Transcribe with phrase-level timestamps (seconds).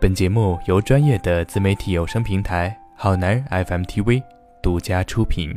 [0.00, 4.22] 本节目由专业的自媒体有声平台好男人 FM TV
[4.62, 5.54] 独家出品。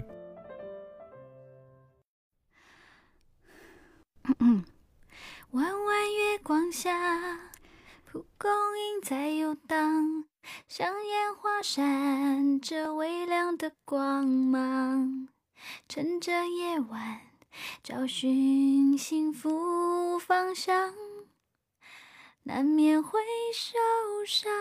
[5.51, 7.39] 弯弯月光下，
[8.03, 10.25] 蒲公英在游荡，
[10.67, 15.29] 像烟花闪着微亮的光芒。
[15.87, 17.21] 趁着夜晚，
[17.81, 20.93] 找寻幸福方向。
[22.45, 23.19] 难免会
[23.53, 23.73] 受
[24.25, 24.51] 伤。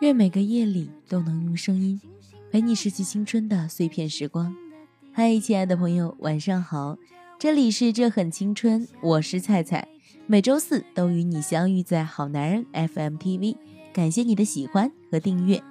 [0.00, 2.00] 愿每个夜里都能用声音
[2.50, 4.56] 陪你拾起青春的碎片时光。
[5.12, 6.96] 嗨，亲爱的朋友，晚上好！
[7.38, 9.88] 这里是这很青春，我是菜菜，
[10.26, 13.56] 每周四都与你相遇在好男人 FM TV。
[13.92, 15.62] 感谢你的喜欢和订阅。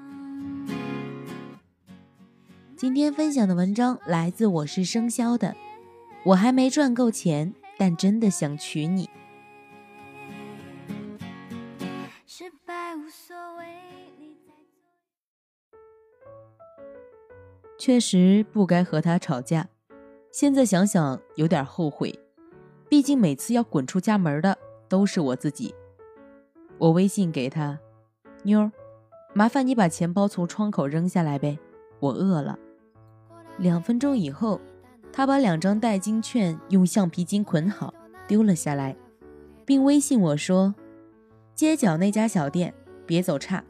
[2.75, 5.55] 今天分享的文章来自我是生肖的。
[6.25, 9.09] 我还没赚够钱，但真的想娶你。
[17.77, 19.69] 确实不该和他吵架，
[20.31, 22.13] 现在想想有点后悔。
[22.89, 24.57] 毕竟每次要滚出家门的
[24.89, 25.73] 都是我自己。
[26.77, 27.79] 我微信给他，
[28.43, 28.71] 妞儿，
[29.33, 31.57] 麻烦你把钱包从窗口扔下来呗，
[32.01, 32.59] 我饿了。
[33.57, 34.59] 两分钟以后。
[35.11, 37.93] 他把两张代金券用橡皮筋捆好，
[38.27, 38.95] 丢了下来，
[39.65, 40.73] 并微信我说
[41.55, 42.73] ：“街角那家小店，
[43.05, 43.63] 别走岔。”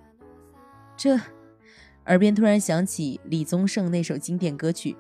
[0.96, 1.18] 这，
[2.06, 4.96] 耳边突然响起李宗盛那首经典歌曲：“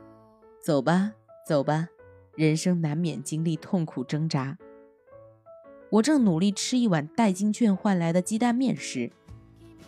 [0.63, 1.11] 走吧，
[1.45, 1.89] 走吧，
[2.35, 4.57] 人生难免经历痛苦挣扎。”
[5.91, 9.11] 我正努力吃一碗代金券换来的鸡蛋面时，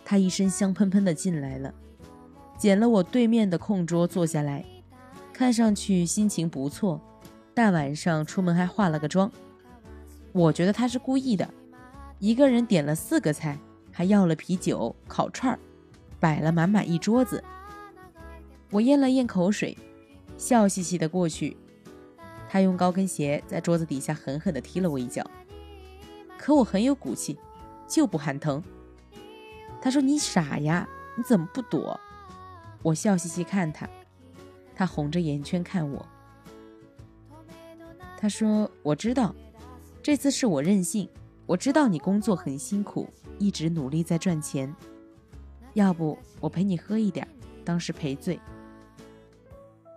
[0.04, 1.74] 他一身香喷喷的进来了，
[2.58, 4.64] 捡了我对面的空桌坐下来。
[5.32, 7.00] 看上去心情不错，
[7.54, 9.30] 大晚上出门还化了个妆。
[10.32, 11.48] 我觉得他是故意的，
[12.18, 13.58] 一个人点了四个菜，
[13.90, 15.58] 还要了啤酒、烤串儿，
[16.20, 17.42] 摆了满满一桌子。
[18.70, 19.76] 我咽了咽口水，
[20.36, 21.56] 笑嘻嘻的过去。
[22.48, 25.28] 他用高跟鞋在桌子底下狠狠地踢了我一脚，
[26.38, 27.38] 可我很有骨气，
[27.88, 28.62] 就不喊疼。
[29.80, 30.86] 他说：“你傻呀，
[31.16, 31.98] 你怎么不躲？”
[32.82, 33.88] 我笑嘻嘻看他。
[34.74, 36.06] 他红着眼圈看我，
[38.16, 39.34] 他说：“我知道，
[40.02, 41.08] 这次是我任性。
[41.44, 44.74] 我知道你工作很辛苦，一直努力在赚钱。
[45.74, 47.26] 要不我陪你喝一点，
[47.64, 48.40] 当是赔罪。”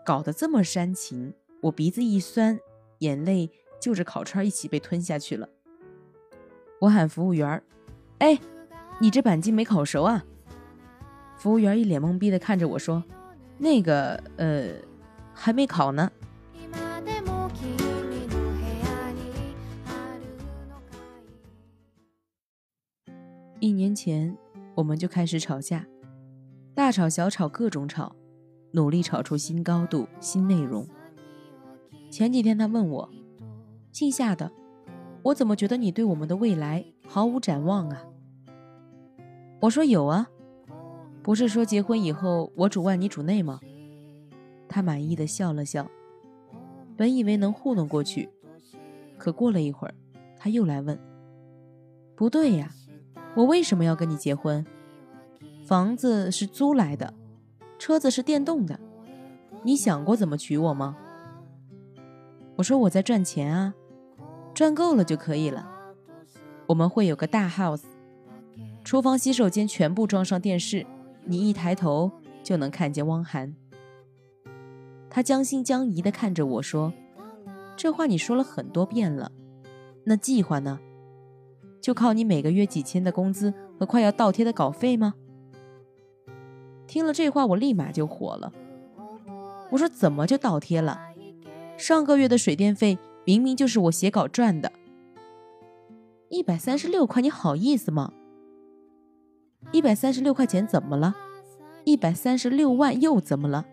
[0.05, 2.59] 搞得这么煽情，我鼻子一酸，
[2.99, 3.49] 眼泪
[3.79, 5.49] 就着烤串一起被吞下去了。
[6.81, 7.63] 我喊服务员
[8.19, 8.39] ：“哎，
[8.99, 10.25] 你这板筋没烤熟啊？”
[11.37, 13.03] 服务员一脸懵逼的看着我说。
[13.57, 14.73] 那个呃，
[15.33, 16.11] 还没考呢。
[23.59, 24.37] 一年前
[24.75, 25.87] 我们就开始吵架，
[26.75, 28.15] 大吵小吵各种吵，
[28.73, 30.87] 努力吵出新高度、新内容。
[32.11, 33.09] 前几天他问我
[33.91, 34.51] ：“姓夏的，
[35.23, 38.03] 我怎么觉得你对我们的未来毫无展望啊？”
[39.61, 40.29] 我说：“有啊。”
[41.25, 43.59] 不是说结婚以后我主外你主内吗？
[44.69, 45.89] 他满意的笑了笑，
[46.95, 48.29] 本以为能糊弄过去，
[49.17, 49.95] 可过了一会儿，
[50.37, 50.99] 他又来问
[52.15, 52.69] ：“不对呀，
[53.33, 54.63] 我为什么要跟你结婚？
[55.65, 57.11] 房子是租来的，
[57.79, 58.79] 车子是电动的，
[59.63, 60.95] 你想过怎么娶我吗？”
[62.55, 63.73] 我说：“我在赚钱啊，
[64.53, 65.67] 赚够了就可以了。
[66.67, 67.85] 我们会有个大 house，
[68.83, 70.85] 厨房、洗手间全部装上电视。”
[71.25, 72.11] 你一抬头
[72.43, 73.55] 就能看见汪涵。
[75.09, 76.93] 他将信将疑地看着我说
[77.75, 79.31] ：“这话你说了很多遍了，
[80.03, 80.79] 那计划呢？
[81.81, 85.13] 就靠你每个月几千的工资和快要倒贴的稿费吗？”
[86.87, 88.51] 听了这话，我立马就火了。
[89.71, 90.99] 我说：“怎么就倒贴了？
[91.77, 94.71] 上个月的水电费明明就是我写稿赚的，
[96.29, 98.13] 一百三十六块，你好意思吗？”
[99.71, 101.15] 一百三十六块钱怎么了？
[101.83, 103.65] 一百三十六万又怎么了？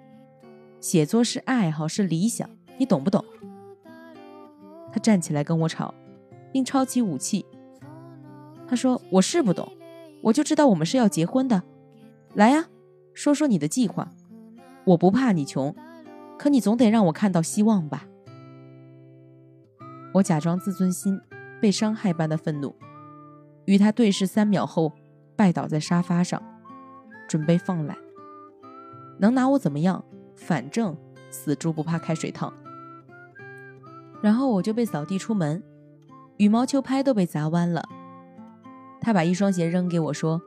[0.81, 3.25] 写作是爱好，是理想，你懂不懂？
[4.93, 5.95] 他站起来跟我吵，
[6.53, 7.47] 并抄起武器。
[8.67, 9.71] 他说：“我是不懂，
[10.23, 11.63] 我就知道我们是要结婚的。
[12.35, 12.67] 来呀，
[13.15, 14.11] 说说你的计划。
[14.85, 15.75] 我不怕你穷，
[16.37, 18.07] 可你总得让我看到希望吧。”
[20.15, 21.21] 我假装自尊心
[21.61, 22.75] 被伤害般的愤怒，
[23.67, 24.93] 与他对视三秒后。
[25.37, 26.43] 拜倒在沙发上，
[27.29, 27.97] 准备放懒。
[29.19, 30.05] 能拿我怎么样？
[30.35, 30.97] 反正
[31.31, 32.53] 死猪不怕开水烫。
[34.23, 35.63] 然后我就被扫地出门。
[36.39, 37.89] 羽毛球拍都被砸弯了。
[39.01, 40.41] 他把一双鞋扔给我，说：“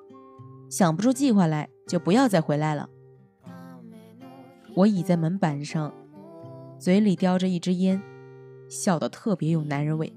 [0.69, 2.89] 想不出计划来，就不要再回来了。”
[4.75, 5.93] 我倚在门板上，
[6.77, 8.01] 嘴里叼着一支烟，
[8.67, 10.13] 笑得特别有男人味，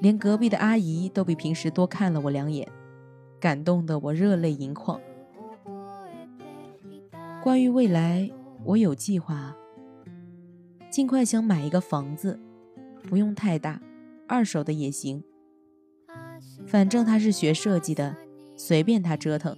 [0.00, 2.66] 连隔壁的阿姨都比平时多看了我两眼，
[3.42, 5.00] 感动得我热泪盈眶。
[7.42, 8.30] 关于未来，
[8.62, 9.56] 我有计划，
[10.88, 12.38] 尽快想买一个房子，
[13.08, 13.82] 不用太大，
[14.28, 15.24] 二手的也行。
[16.68, 18.14] 反正他是学设计的，
[18.56, 19.56] 随便他折腾，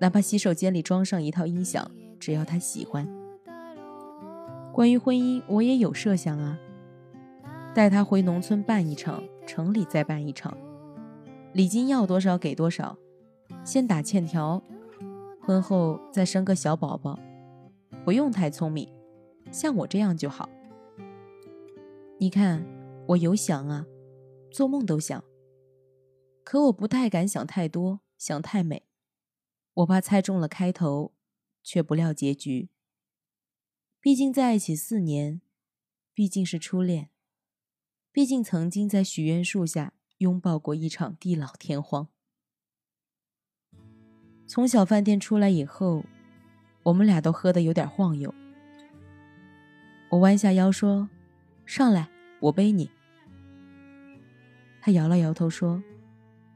[0.00, 1.88] 哪怕洗手间里装上一套音响，
[2.18, 3.08] 只要他喜欢。
[4.72, 6.58] 关于婚姻，我也有设想啊，
[7.72, 10.58] 带他回农村办一场，城里再办一场，
[11.54, 12.96] 礼金要多少给多少，
[13.64, 14.62] 先打欠条。
[15.42, 17.18] 婚后再生个小宝宝，
[18.04, 18.88] 不用太聪明，
[19.50, 20.48] 像我这样就好。
[22.18, 22.64] 你看，
[23.08, 23.84] 我有想啊，
[24.50, 25.22] 做梦都想。
[26.44, 28.86] 可我不太敢想太多，想太美，
[29.74, 31.12] 我怕猜中了开头，
[31.62, 32.70] 却不料结局。
[34.00, 35.42] 毕竟在一起四年，
[36.14, 37.10] 毕竟是初恋，
[38.10, 42.06] 毕竟曾经在许愿树下拥抱过一场地老天荒。
[44.46, 46.04] 从小饭店出来以后，
[46.84, 48.32] 我们俩都喝得有点晃悠。
[50.10, 51.08] 我弯下腰说
[51.66, 52.08] ：“上来，
[52.40, 52.88] 我背你。”
[54.80, 55.82] 他摇了摇头说：“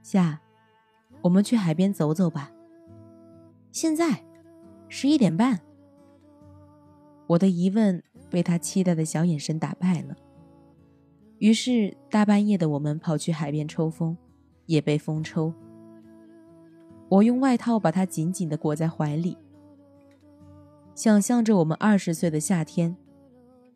[0.00, 0.40] 夏，
[1.22, 2.52] 我们去海边走走吧。”
[3.72, 4.24] 现在，
[4.88, 5.60] 十一点半。
[7.26, 10.16] 我的疑问被他期待的小眼神打败了。
[11.38, 14.16] 于是大半夜的，我们跑去海边抽风，
[14.66, 15.52] 也被风抽。
[17.08, 19.36] 我用外套把他紧紧地裹在怀里，
[20.94, 22.96] 想象着我们二十岁的夏天，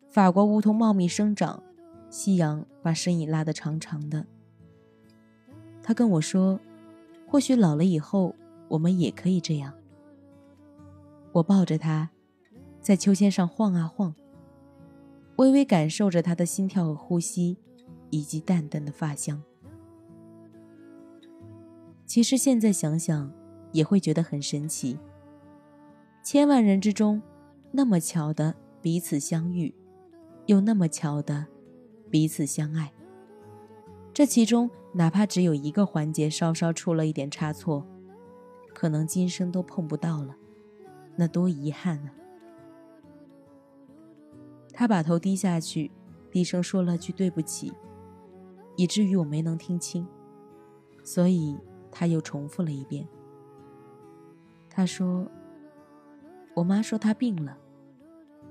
[0.09, 1.61] 法国梧桐茂密生长，
[2.09, 4.25] 夕阳把身影拉得长长的。
[5.83, 6.59] 他跟我说
[7.25, 8.35] ：“或许老了以后，
[8.67, 9.73] 我们也可以这样。”
[11.31, 12.09] 我抱着他，
[12.81, 14.13] 在秋千上晃啊晃，
[15.41, 17.57] 微微感受着他的心跳和呼吸，
[18.11, 19.41] 以及淡淡的发香。
[22.05, 23.33] 其实现在想想，
[23.71, 24.99] 也会觉得很神奇。
[26.23, 27.19] 千万人之中，
[27.71, 28.53] 那么巧的
[28.83, 29.73] 彼此相遇，
[30.45, 31.47] 又那么巧的
[32.11, 32.93] 彼此相爱。
[34.13, 37.83] 这其中，哪怕只有一个环节稍稍出了一点差错，
[38.75, 40.35] 可能今生都碰不到了，
[41.15, 42.13] 那多遗憾啊！
[44.81, 45.91] 他把头低下去，
[46.31, 47.71] 低声说了句“对不起”，
[48.75, 50.07] 以至于我没能听清，
[51.03, 51.55] 所以。
[51.91, 53.05] 他又重复了一遍。
[54.69, 55.27] 他说
[56.55, 57.57] ：“我妈说她病了，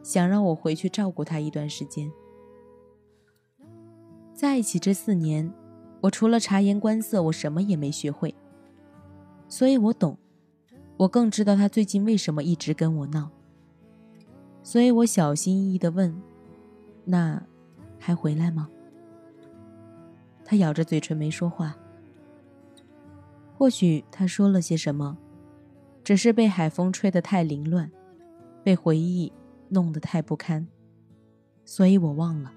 [0.03, 2.13] 想让我回去照顾她一段时间。
[4.35, 5.53] 在一起这四年，
[6.03, 8.35] 我除了察言观色，我什么也没学会。
[9.49, 10.19] 所以我懂，
[10.99, 13.31] 我更知道他最近为什么一直跟我闹。
[14.71, 16.15] 所以我小心翼翼地问
[17.05, 17.43] ：‘那
[17.99, 18.69] 还回来吗？’
[20.47, 21.77] 他咬着嘴唇没说话。”
[23.59, 25.19] 或许他说了些什么，
[26.05, 27.91] 只是被海风吹得太凌乱，
[28.63, 29.33] 被回忆
[29.71, 30.69] 弄得太不堪，
[31.65, 32.53] 所以我忘了。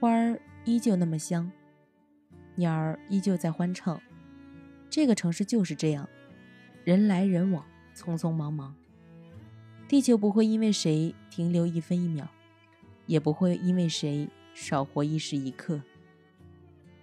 [0.00, 1.48] 花儿依旧那么香，
[2.56, 4.02] 鸟儿依旧在欢唱。
[4.90, 6.08] 这个城市就是这样，
[6.82, 7.64] 人来人往，
[7.96, 8.74] 匆匆忙忙。
[9.88, 12.28] 地球不会因为谁停留一分一秒，
[13.06, 15.80] 也不会因为谁少活一时一刻。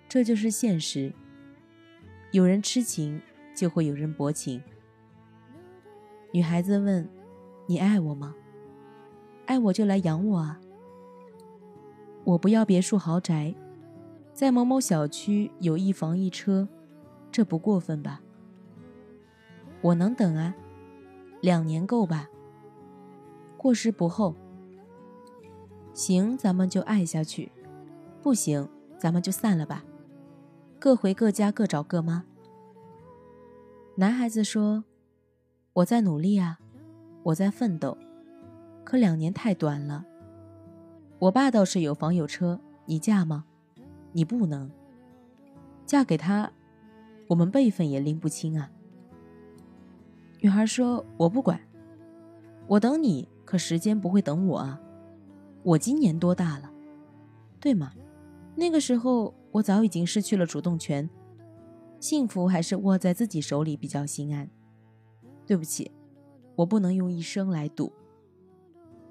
[0.07, 1.11] 这就是现实。
[2.31, 3.21] 有人痴情，
[3.55, 4.61] 就会有人薄情。
[6.31, 7.09] 女孩子问
[7.67, 8.35] ：“你爱我吗？
[9.45, 10.59] 爱我就来养我啊！
[12.23, 13.53] 我不要别墅豪宅，
[14.33, 16.67] 在某某小区有一房一车，
[17.31, 18.21] 这不过分吧？
[19.81, 20.55] 我能等啊，
[21.43, 22.29] 两年够吧？
[23.57, 24.33] 过时不候。
[25.93, 27.51] 行，咱们就爱下去；
[28.21, 29.83] 不行，咱们就散了吧。”
[30.79, 32.23] 各回各家，各找各妈。
[33.97, 34.85] 男孩子说
[35.73, 36.61] ：“我在努力啊，
[37.23, 37.97] 我在奋斗，
[38.85, 40.05] 可两年太短了。
[41.19, 43.43] 我爸倒是有房有车，你嫁吗？
[44.13, 44.71] 你不能
[45.85, 46.53] 嫁给他，
[47.27, 48.71] 我们辈分也拎不清啊。”
[50.43, 51.57] 女孩说：“我不管，
[52.67, 54.77] 我等你，可时间不会等我啊。
[55.63, 56.69] 我今年多大了，
[57.61, 57.93] 对吗？
[58.55, 61.07] 那个时候。”我早已经失去了主动权，
[61.99, 64.49] 幸福还是握在自己手里比较心安。
[65.45, 65.91] 对不起，
[66.55, 67.93] 我不能用一生来赌。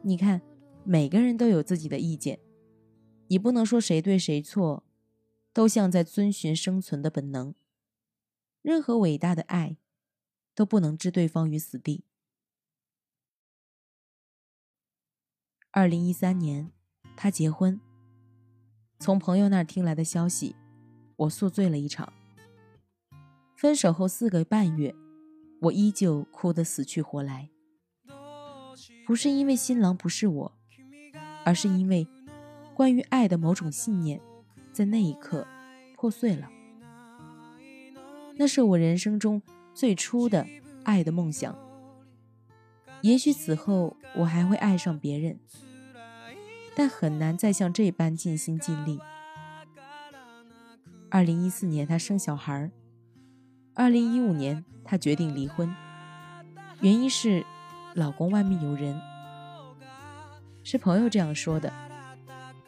[0.03, 0.43] 你看，
[0.83, 2.41] 每个人都有自己的意见，
[3.29, 4.83] 你不能说谁对谁错，
[5.53, 7.55] 都像在遵循生存的本能。
[8.63, 9.77] 任何伟大的爱，
[10.55, 12.05] 都不能置对方于死地。
[15.71, 16.71] 二零一三年，
[17.17, 17.81] 他结婚。
[18.99, 20.55] 从朋友那儿听来的消息，
[21.17, 22.13] 我宿醉了一场。
[23.57, 24.95] 分手后四个半月，
[25.63, 27.49] 我依旧哭得死去活来。
[29.07, 30.53] 不是因为新郎不是我，
[31.45, 32.07] 而是因为
[32.75, 34.21] 关于爱的某种信念，
[34.73, 35.47] 在那一刻
[35.97, 36.51] 破碎了。
[38.37, 39.43] 那是我人生中
[39.75, 40.47] 最初的
[40.85, 41.57] 爱的梦想。
[43.03, 45.39] 也许此后我还会爱上别人。
[46.75, 48.99] 但很难再像这般尽心尽力。
[51.11, 52.71] 二零一四年，她生小孩儿；
[53.75, 55.75] 二零一五年，她决定离婚，
[56.81, 57.45] 原因是
[57.95, 58.99] 老公外面有人。
[60.65, 61.71] 是朋友这样说的，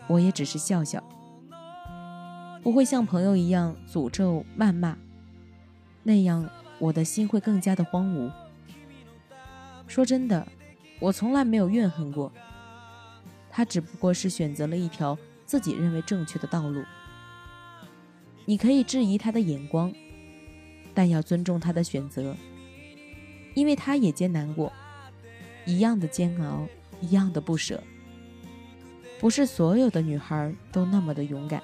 [0.07, 1.03] 我也只是笑笑，
[2.63, 4.99] 不会像朋友一样诅咒谩骂，
[6.03, 6.47] 那样
[6.79, 8.31] 我的心会更加的荒芜。
[9.87, 10.47] 说真的，
[11.01, 12.33] 我从来没有怨恨过。
[13.51, 15.17] 他只不过是选择了一条
[15.47, 16.83] 自己认为正确的道路。
[18.45, 19.93] 你可以质疑他的眼光，
[20.93, 22.37] 但要尊重他的选择，
[23.55, 24.73] 因为他也艰难过，
[25.65, 26.67] 一样的煎熬，
[27.01, 27.83] 一样的不舍。
[29.21, 31.63] 不是所有的女孩都那么的勇敢，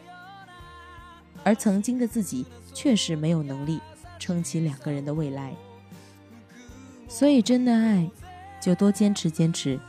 [1.43, 3.81] 而曾经的自己确实没有能力
[4.21, 5.57] 撑起两个人的未来。
[7.09, 8.09] 所以，真的爱，
[8.61, 9.81] 就多坚持坚持。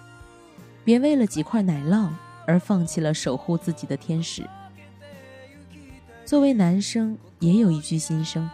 [0.83, 2.09] 别为了几块奶酪
[2.47, 4.49] 而放弃了守护自己的天使。
[6.25, 8.49] 作为男生，也有一句心声：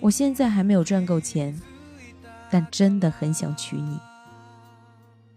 [0.00, 1.60] 我现在还没有赚够钱，
[2.50, 4.00] 但真的很想娶你。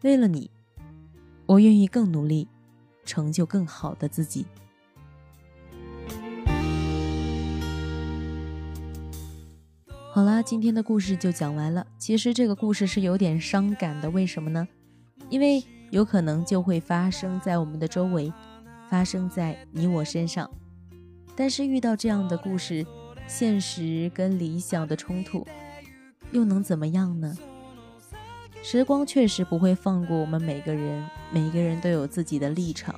[0.01, 0.49] 为了你，
[1.45, 2.47] 我愿意更努力，
[3.03, 4.47] 成就更好的自己。
[10.15, 11.85] 好啦，今天的故事就讲完了。
[11.97, 14.65] 其实这个故事是有点伤感的，为什么呢？
[15.29, 18.31] 因为有可能就会发生在我们的周围，
[18.89, 20.49] 发生在你我身上。
[21.35, 22.85] 但是遇到这样的故事，
[23.27, 25.45] 现实跟理想的冲突，
[26.31, 27.35] 又能怎么样呢？
[28.63, 32.97] 时光确实不会放过我们每个人，每个人都有自己的立场。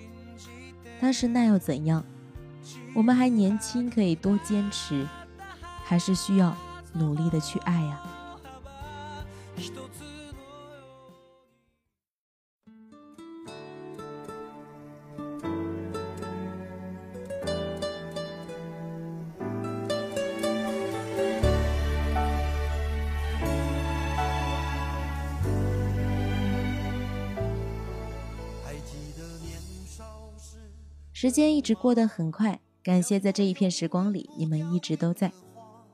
[1.02, 2.06] 但是那又怎样？
[2.94, 5.08] 我们还年轻，可以多坚持，
[5.84, 6.56] 还是需要
[6.94, 8.02] 努力的去爱呀。
[31.14, 35.32] 时间一直过得很快，感谢在这一片时光里，你们一直都在。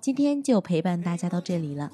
[0.03, 1.89] 今天就陪伴大家到这里了。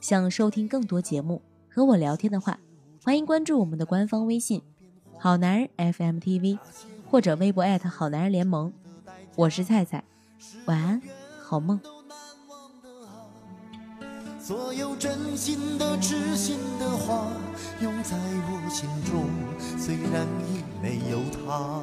[0.00, 2.60] 想收听更多节目和我聊天的话，
[3.02, 4.62] 欢迎关注我们的官方微信
[5.18, 6.60] “好男人 FM TV”
[7.10, 8.72] 或者微博好男人联盟。
[9.34, 10.04] 我是菜菜，
[10.66, 11.02] 晚安，
[11.42, 11.80] 好梦。
[14.38, 17.26] 所有真心的、痴心的话，
[17.82, 19.24] 永在我心中，
[19.76, 21.82] 虽然已没有他。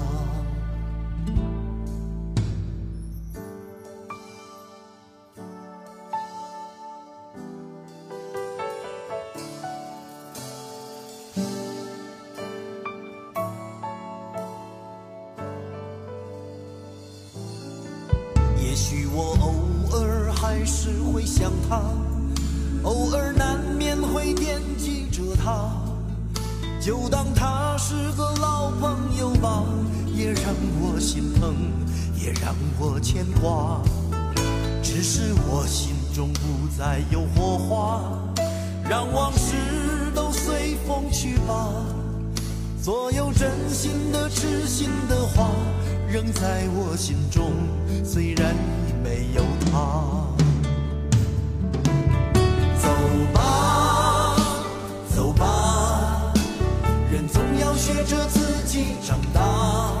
[31.41, 31.55] 疼
[32.15, 33.81] 也让我牵挂
[34.83, 38.03] 只是我心中不再有火花
[38.87, 39.55] 让往事
[40.13, 41.73] 都随风去吧
[42.79, 45.49] 所有真心的痴心的话
[46.07, 47.53] 仍在我心中
[48.03, 48.53] 虽然
[48.87, 50.27] 已没有他。
[52.77, 52.89] 走
[53.33, 54.35] 吧
[55.15, 56.33] 走吧
[57.11, 60.00] 人总要学着自己长大。